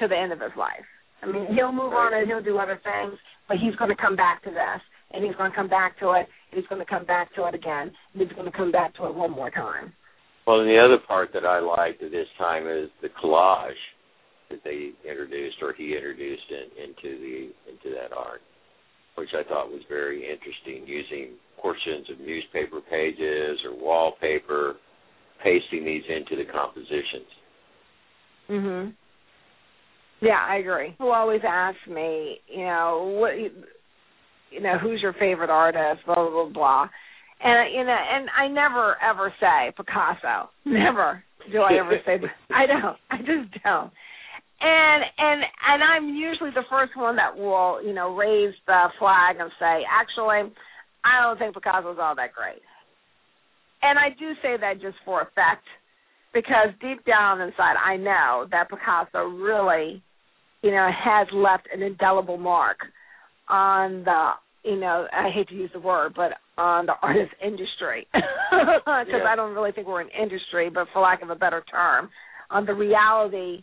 [0.00, 0.86] to the end of his life.
[1.22, 4.16] I mean, he'll move on and he'll do other things, but he's going to come
[4.16, 4.80] back to this
[5.12, 7.46] and he's going to come back to it, and he's going to come back to
[7.46, 9.92] it again, and he's going to come back to it one more time.
[10.46, 13.72] Well, and the other part that I liked at this time is the collage
[14.50, 17.36] that they introduced, or he introduced in, into the
[17.70, 18.40] into that art,
[19.18, 24.76] which I thought was very interesting, using portions of newspaper pages or wallpaper,
[25.42, 27.30] pasting these into the compositions.
[28.48, 28.94] Mhm.
[30.20, 30.90] Yeah, I agree.
[30.90, 36.30] People always ask me, you know, what you know, who's your favorite artist, blah blah
[36.30, 36.88] blah blah.
[37.40, 40.50] And you know, and I never ever say Picasso.
[40.64, 42.18] Never do I ever say
[42.50, 42.96] I don't.
[43.10, 43.92] I just don't.
[44.60, 49.36] And and and I'm usually the first one that will, you know, raise the flag
[49.38, 50.52] and say, actually,
[51.04, 52.62] I don't think Picasso's all that great.
[53.82, 55.62] And I do say that just for effect,
[56.34, 60.02] because deep down inside, I know that Picasso really,
[60.62, 62.78] you know, has left an indelible mark
[63.48, 64.30] on the
[64.64, 69.28] you know I hate to use the word, but on the artist industry because yeah.
[69.28, 72.10] I don't really think we're an industry, but for lack of a better term,
[72.50, 73.62] on the reality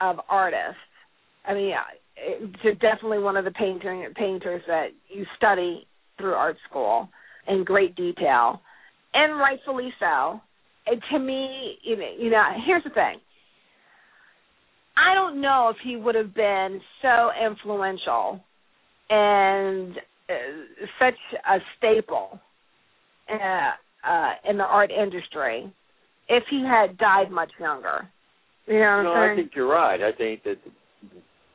[0.00, 0.80] of artists.
[1.46, 1.72] I mean,
[2.16, 5.86] it's definitely one of the painting painters that you study
[6.18, 7.08] through art school
[7.46, 8.60] in great detail,
[9.14, 10.40] and rightfully so.
[10.86, 13.20] And to me, you know, you know, here's the thing.
[14.96, 18.40] I don't know if he would have been so influential
[19.10, 19.96] and
[20.28, 20.32] uh,
[20.98, 21.14] such
[21.48, 22.40] a staple
[23.30, 25.72] uh, uh, in the art industry
[26.28, 28.08] if he had died much younger.
[28.68, 30.00] Know no, I think you're right.
[30.02, 30.56] I think that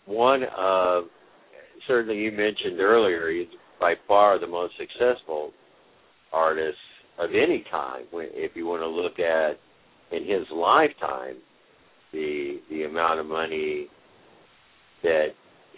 [0.05, 1.05] one of
[1.87, 3.47] certainly you mentioned earlier, he's
[3.79, 5.51] by far the most successful
[6.31, 6.77] artist
[7.19, 8.03] of any time.
[8.13, 9.59] If you want to look at
[10.15, 11.37] in his lifetime,
[12.11, 13.87] the the amount of money
[15.03, 15.27] that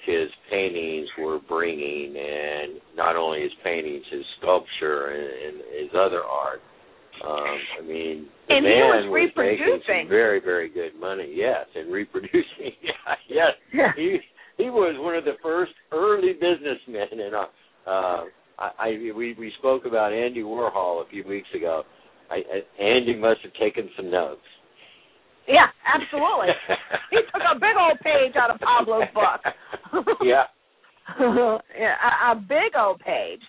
[0.05, 6.23] his paintings were bringing, and not only his paintings, his sculpture and, and his other
[6.23, 6.61] art.
[7.23, 11.31] Um, I mean, the and man was, was making some very, very good money.
[11.33, 12.75] Yes, and reproducing.
[13.29, 13.91] yes, yeah.
[13.95, 14.19] he
[14.57, 17.45] he was one of the first early businessmen, and uh,
[17.87, 18.23] uh,
[18.59, 21.83] I, I we we spoke about Andy Warhol a few weeks ago.
[22.29, 24.41] I, I, Andy must have taken some notes.
[25.47, 26.47] Yeah, absolutely.
[27.11, 30.17] he took a big old page out of Pablo's book.
[30.23, 30.43] yeah.
[31.19, 33.41] yeah, a, a big old page,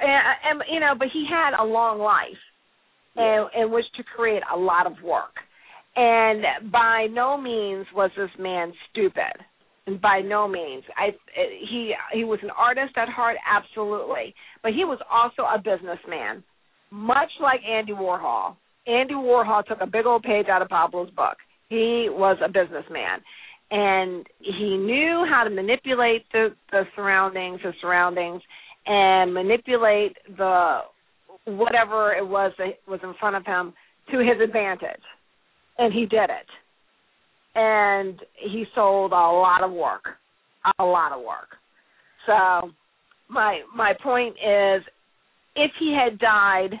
[0.00, 2.36] and, and you know, but he had a long life,
[3.16, 5.34] in, in which to create a lot of work,
[5.96, 9.44] and by no means was this man stupid.
[9.84, 14.32] And by no means, I he he was an artist at heart, absolutely,
[14.62, 16.44] but he was also a businessman,
[16.92, 18.54] much like Andy Warhol.
[18.86, 21.36] Andy Warhol took a big old page out of Pablo's book.
[21.68, 23.22] He was a businessman,
[23.72, 28.42] and he knew how to manipulate the the surroundings, the surroundings,
[28.86, 30.78] and manipulate the
[31.44, 33.72] whatever it was that was in front of him
[34.10, 35.02] to his advantage,
[35.78, 36.46] and he did it.
[37.54, 40.04] And he sold a lot of work,
[40.78, 41.48] a lot of work.
[42.26, 42.70] So
[43.28, 44.82] my my point is,
[45.56, 46.80] if he had died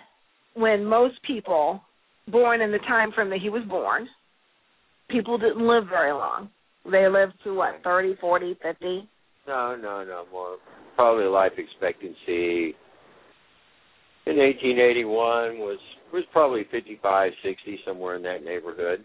[0.54, 1.80] when most people
[2.28, 4.08] born in the time frame that he was born,
[5.10, 6.48] people didn't live very long.
[6.90, 9.08] They lived to what, thirty, forty, fifty?
[9.46, 10.56] No, no, no, more.
[10.96, 12.74] Probably life expectancy
[14.26, 15.78] in 1881 was
[16.12, 19.04] was probably 55, 60, somewhere in that neighborhood.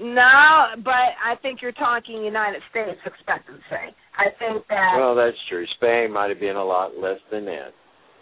[0.00, 3.92] No, but I think you're talking United States expectancy.
[4.16, 4.96] I think that.
[4.96, 5.64] Well, that's true.
[5.76, 7.70] Spain might have been a lot less than that.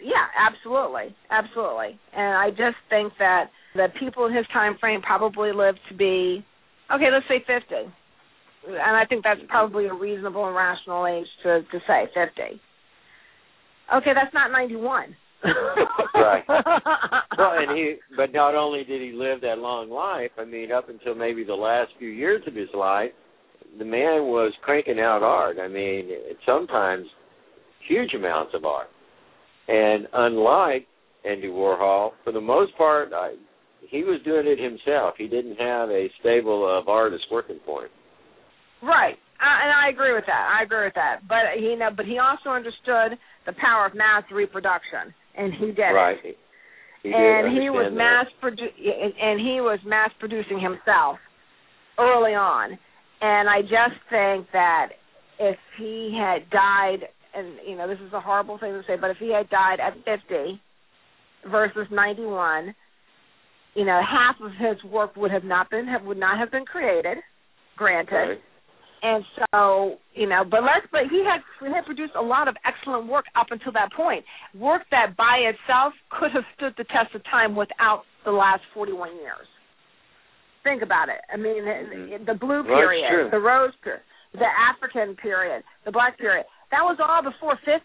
[0.03, 1.97] Yeah, absolutely, absolutely.
[2.13, 6.45] And I just think that the people in his time frame probably lived to be
[6.93, 7.87] okay, let's say fifty.
[8.67, 12.59] And I think that's probably a reasonable and rational age to to say fifty.
[13.95, 15.15] Okay, that's not ninety one.
[15.43, 16.43] Right.
[17.37, 20.89] Well, and he, but not only did he live that long life, I mean, up
[20.89, 23.09] until maybe the last few years of his life,
[23.79, 25.57] the man was cranking out art.
[25.59, 26.09] I mean,
[26.45, 27.07] sometimes
[27.87, 28.89] huge amounts of art.
[29.67, 30.87] And unlike
[31.27, 33.35] Andy Warhol, for the most part, I,
[33.89, 35.15] he was doing it himself.
[35.17, 37.91] He didn't have a stable of artists working for him.
[38.83, 40.57] Right, uh, and I agree with that.
[40.59, 41.21] I agree with that.
[41.27, 45.67] But he, you know, but he also understood the power of mass reproduction, and he
[45.67, 46.17] did right.
[46.23, 46.37] it.
[47.03, 51.17] He and he was mass produ- and he was mass producing himself
[51.97, 52.77] early on.
[53.21, 54.89] And I just think that
[55.39, 59.09] if he had died, and you know, this is a horrible thing to say, but
[59.09, 60.61] if he had died at 50
[61.49, 62.75] versus 91,
[63.73, 66.65] you know, half of his work would have not been have, would not have been
[66.65, 67.17] created,
[67.77, 68.15] granted.
[68.15, 68.39] Right.
[69.01, 72.55] And so, you know, but let's but he had he had produced a lot of
[72.61, 74.23] excellent work up until that point.
[74.53, 79.15] Work that by itself could have stood the test of time without the last 41
[79.17, 79.49] years.
[80.63, 81.17] Think about it.
[81.33, 82.25] I mean, mm-hmm.
[82.25, 86.45] the blue period, the rose period, the African period, the black period.
[86.69, 87.81] That was all before 50.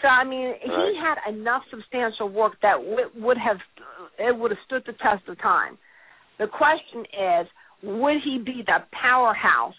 [0.00, 0.64] So I mean, right.
[0.64, 3.58] he had enough substantial work that w- would have
[4.18, 5.76] it would have stood the test of time.
[6.38, 7.46] The question is,
[7.82, 9.76] would he be the powerhouse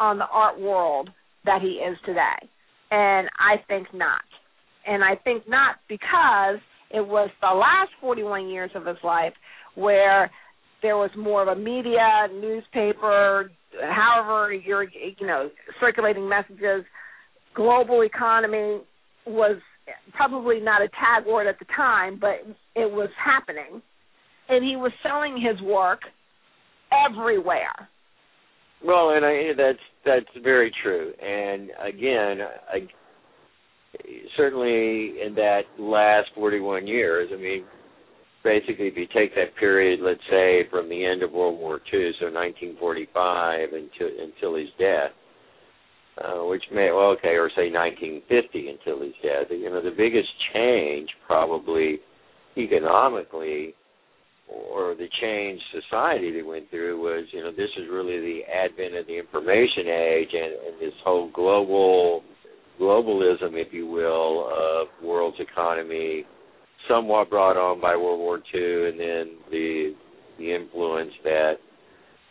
[0.00, 1.10] on the art world
[1.44, 2.48] that he is today?
[2.90, 4.24] And I think not.
[4.86, 9.32] And I think not because it was the last 41 years of his life
[9.74, 10.30] where
[10.82, 16.84] there was more of a media, newspaper, however you're, you know, circulating messages,
[17.54, 18.80] global economy,
[19.26, 19.56] was
[20.12, 23.82] probably not a tag word at the time, but it was happening.
[24.48, 26.00] And he was selling his work
[26.92, 27.88] everywhere.
[28.84, 31.12] Well, and I that's that's very true.
[31.20, 32.86] And again, I,
[34.36, 37.64] certainly in that last 41 years, I mean,
[38.42, 42.12] basically if you take that period, let's say from the end of World War II,
[42.20, 45.12] so 1945 until until his death,
[46.22, 49.48] uh, which may well okay, or say 1950 until his death.
[49.50, 52.00] You know, the biggest change probably
[52.58, 53.74] economically,
[54.48, 58.94] or the change society they went through was, you know, this is really the advent
[58.94, 62.22] of the information age and, and this whole global
[62.80, 66.24] globalism, if you will, of world's economy,
[66.88, 69.94] somewhat brought on by World War II, and then the
[70.38, 71.54] the influence that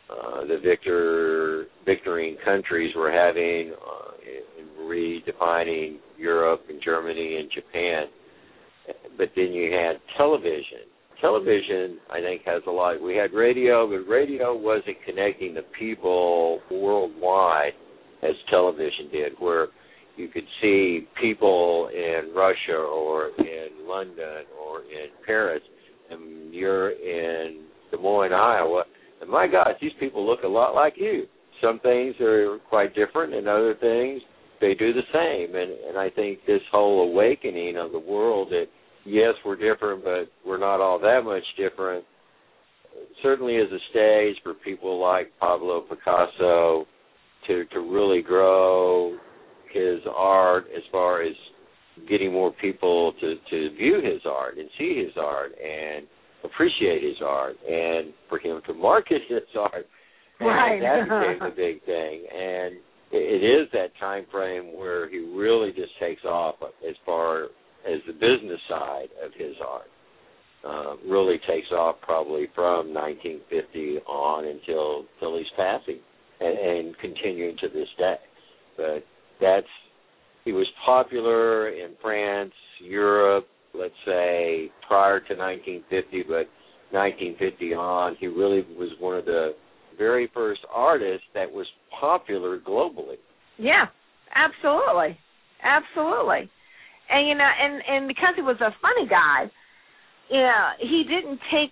[0.10, 8.06] uh, the victor victoring countries were having uh, in redefining Europe and Germany and Japan.
[9.18, 10.92] But then you had television.
[11.24, 13.02] Television, I think, has a lot.
[13.02, 17.72] We had radio, but radio wasn't connecting the people worldwide
[18.22, 19.68] as television did, where
[20.18, 25.62] you could see people in Russia or in London or in Paris,
[26.12, 28.84] and you're in Des Moines, Iowa,
[29.22, 31.24] and my gosh, these people look a lot like you.
[31.62, 34.22] Some things are quite different, and other things
[34.60, 35.56] they do the same.
[35.56, 38.66] And and I think this whole awakening of the world that
[39.06, 42.06] yes, we're different, but we're not all that much different.
[43.22, 46.86] Certainly, is a stage for people like Pablo Picasso
[47.48, 49.18] to to really grow
[49.74, 51.34] his art as far as
[52.08, 56.06] getting more people to to view his art and see his art and
[56.44, 59.88] appreciate his art and for him to market his art
[60.40, 60.80] and right.
[60.82, 62.76] that became the big thing and
[63.12, 66.56] it is that time frame where he really just takes off
[66.88, 67.46] as far
[67.86, 69.88] as the business side of his art
[70.66, 75.06] uh, really takes off probably from 1950 on until
[75.38, 76.00] he's passing
[76.40, 78.16] and, and continuing to this day
[78.78, 79.04] but
[79.42, 79.68] that's
[80.46, 86.48] he was popular in France, Europe, let's say prior to 1950, but
[86.92, 89.56] 1950 on, he really was one of the
[89.98, 91.66] very first artists that was
[92.00, 93.16] popular globally.
[93.58, 93.86] Yeah,
[94.36, 95.18] absolutely,
[95.64, 96.50] absolutely.
[97.14, 99.46] And you know, and and because he was a funny guy,
[100.34, 101.70] you know, he didn't take.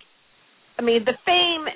[0.78, 1.66] I mean, the fame.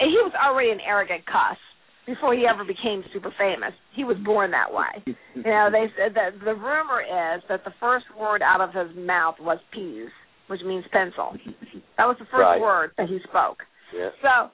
[0.00, 1.60] He was already an arrogant cuss
[2.06, 3.76] before he ever became super famous.
[3.94, 5.04] He was born that way.
[5.06, 8.96] you know, they said that the rumor is that the first word out of his
[8.96, 10.08] mouth was piz,
[10.48, 11.36] which means pencil.
[11.98, 12.60] That was the first right.
[12.60, 13.62] word that he spoke.
[13.94, 14.08] Yeah.
[14.24, 14.50] So,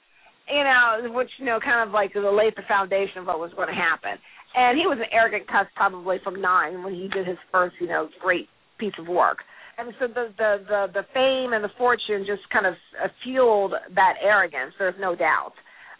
[0.52, 3.68] you know, which you know, kind of like laid the foundation of what was going
[3.68, 4.18] to happen.
[4.54, 7.86] And he was an arrogant cuss probably from nine when he did his first, you
[7.86, 9.38] know, great piece of work.
[9.76, 13.74] And so the the the, the fame and the fortune just kind of uh, fueled
[13.94, 14.74] that arrogance.
[14.78, 15.52] There's no doubt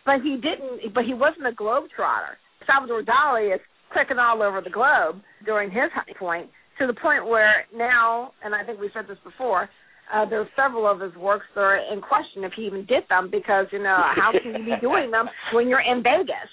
[0.09, 0.95] but he didn't.
[0.95, 2.41] But he wasn't a globetrotter.
[2.65, 3.61] Salvador Dali is
[3.93, 6.49] clicking all over the globe during his high point
[6.81, 9.69] to the point where now, and I think we said this before,
[10.13, 13.05] uh, there are several of his works that are in question if he even did
[13.09, 16.51] them because you know how can you be doing them when you're in Vegas?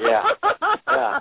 [0.00, 0.22] yeah.
[0.88, 1.18] Yeah.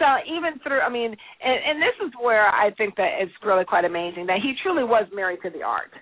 [0.00, 3.64] So even through, I mean, and, and this is where I think that it's really
[3.64, 5.92] quite amazing that he truly was married to the art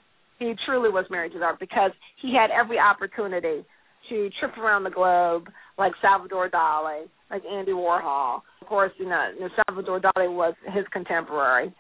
[0.41, 3.65] he truly was married to the art because he had every opportunity
[4.09, 8.41] to trip around the globe like Salvador Dali, like Andy Warhol.
[8.61, 9.31] Of course, you know,
[9.69, 11.73] Salvador Dali was his contemporary.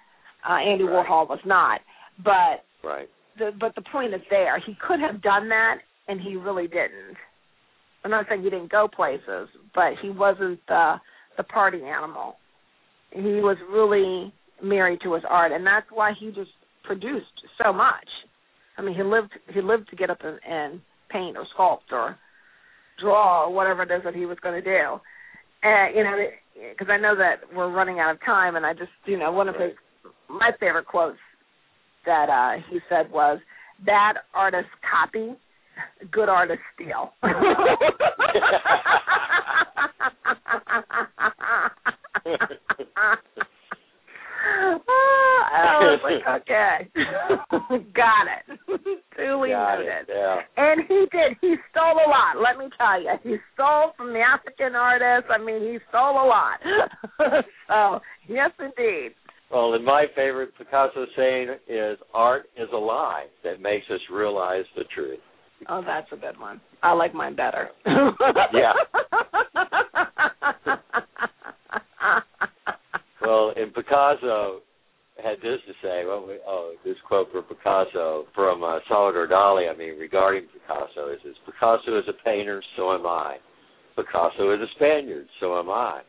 [0.48, 1.06] Uh, Andy right.
[1.06, 1.80] Warhol was not.
[2.22, 3.08] But right.
[3.38, 4.58] the but the point is there.
[4.64, 5.78] He could have done that
[6.08, 7.16] and he really didn't.
[8.04, 10.96] I'm not saying he didn't go places, but he wasn't the
[11.36, 12.36] the party animal.
[13.12, 14.32] He was really
[14.62, 16.50] married to his art and that's why he just
[16.84, 17.26] produced
[17.62, 18.08] so much.
[18.76, 20.80] I mean, he lived he lived to get up and, and
[21.10, 22.16] paint or sculpt or
[23.00, 25.00] draw or whatever it is that he was going to do.
[25.62, 26.16] And you know,
[26.70, 29.48] because I know that we're running out of time, and I just you know one
[29.48, 29.72] of his
[30.38, 31.18] my favorite quotes
[32.06, 33.38] that uh he said was
[33.86, 35.34] that artists copy,
[36.10, 37.12] good artists steal.
[45.52, 46.88] I was like, okay,
[47.94, 48.58] got it.
[49.16, 50.08] Duly noted.
[50.08, 50.38] Yeah.
[50.56, 51.36] And he did.
[51.40, 52.40] He stole a lot.
[52.40, 55.30] Let me tell you, he stole from the African artists.
[55.32, 56.60] I mean, he stole a lot.
[57.68, 59.14] so yes, indeed.
[59.50, 64.64] Well, and my favorite Picasso saying is, "Art is a lie that makes us realize
[64.76, 65.20] the truth."
[65.68, 66.60] Oh, that's a good one.
[66.82, 67.70] I like mine better.
[67.86, 68.72] yeah.
[73.20, 74.60] well, and Picasso
[75.22, 76.04] had this to say.
[76.06, 79.70] Well, we, oh, this quote from Picasso from uh, Salvador Dali.
[79.70, 83.36] I mean, regarding Picasso, is this Picasso is a painter, so am I.
[83.96, 86.00] Picasso is a Spaniard, so am I.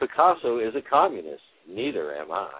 [0.00, 2.50] Picasso is a communist, neither am I.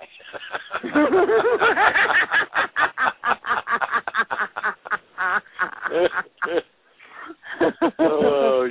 [7.98, 8.68] oh,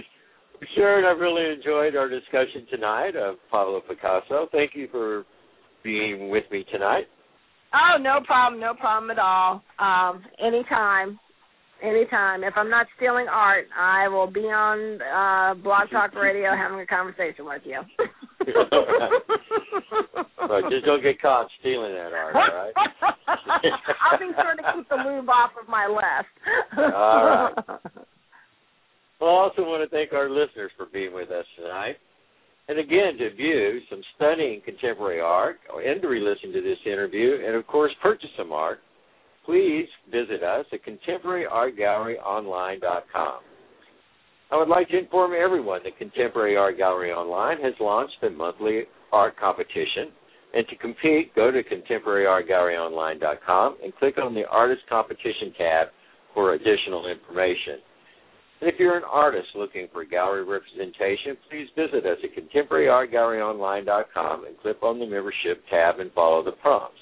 [0.75, 4.47] Sharon, I've really enjoyed our discussion tonight of Pablo Picasso.
[4.51, 5.25] Thank you for
[5.83, 7.05] being with me tonight.
[7.73, 9.61] Oh, no problem, no problem at all.
[9.79, 11.19] Um, anytime,
[11.83, 12.43] anytime.
[12.43, 16.85] If I'm not stealing art, I will be on uh, Blog Talk Radio having a
[16.85, 17.81] conversation with you.
[20.49, 22.73] right, just don't get caught stealing that art, all right?
[22.77, 26.29] I'll be sure to keep the Louvre off of my list.
[26.95, 27.53] all right.
[29.19, 31.97] Well, I also want to thank our listeners for being with us tonight.
[32.67, 37.55] And again, to view some stunning contemporary art and to re-listen to this interview and,
[37.55, 38.79] of course, purchase some art,
[39.45, 43.39] please visit us at contemporaryartgalleryonline.com.
[44.55, 48.83] I would like to inform everyone that Contemporary Art Gallery Online has launched a monthly
[49.11, 50.13] art competition.
[50.53, 55.87] And to compete, go to contemporaryartgalleryonline.com and click on the Artist Competition tab
[56.33, 57.79] for additional information.
[58.61, 64.57] And if you're an artist looking for gallery representation, please visit us at contemporaryartgalleryonline.com and
[64.59, 67.01] click on the membership tab and follow the prompts.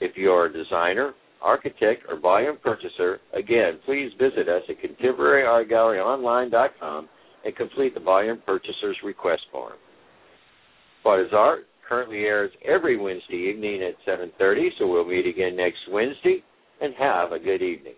[0.00, 1.14] If you are a designer,
[1.44, 7.08] architect, or volume purchaser, again, please visit us at contemporaryartgalleryonline.com
[7.44, 9.74] and complete the volume purchaser's request form.
[11.02, 15.86] What is Art currently airs every Wednesday evening at 7:30, so we'll meet again next
[15.90, 16.42] Wednesday
[16.80, 17.96] and have a good evening.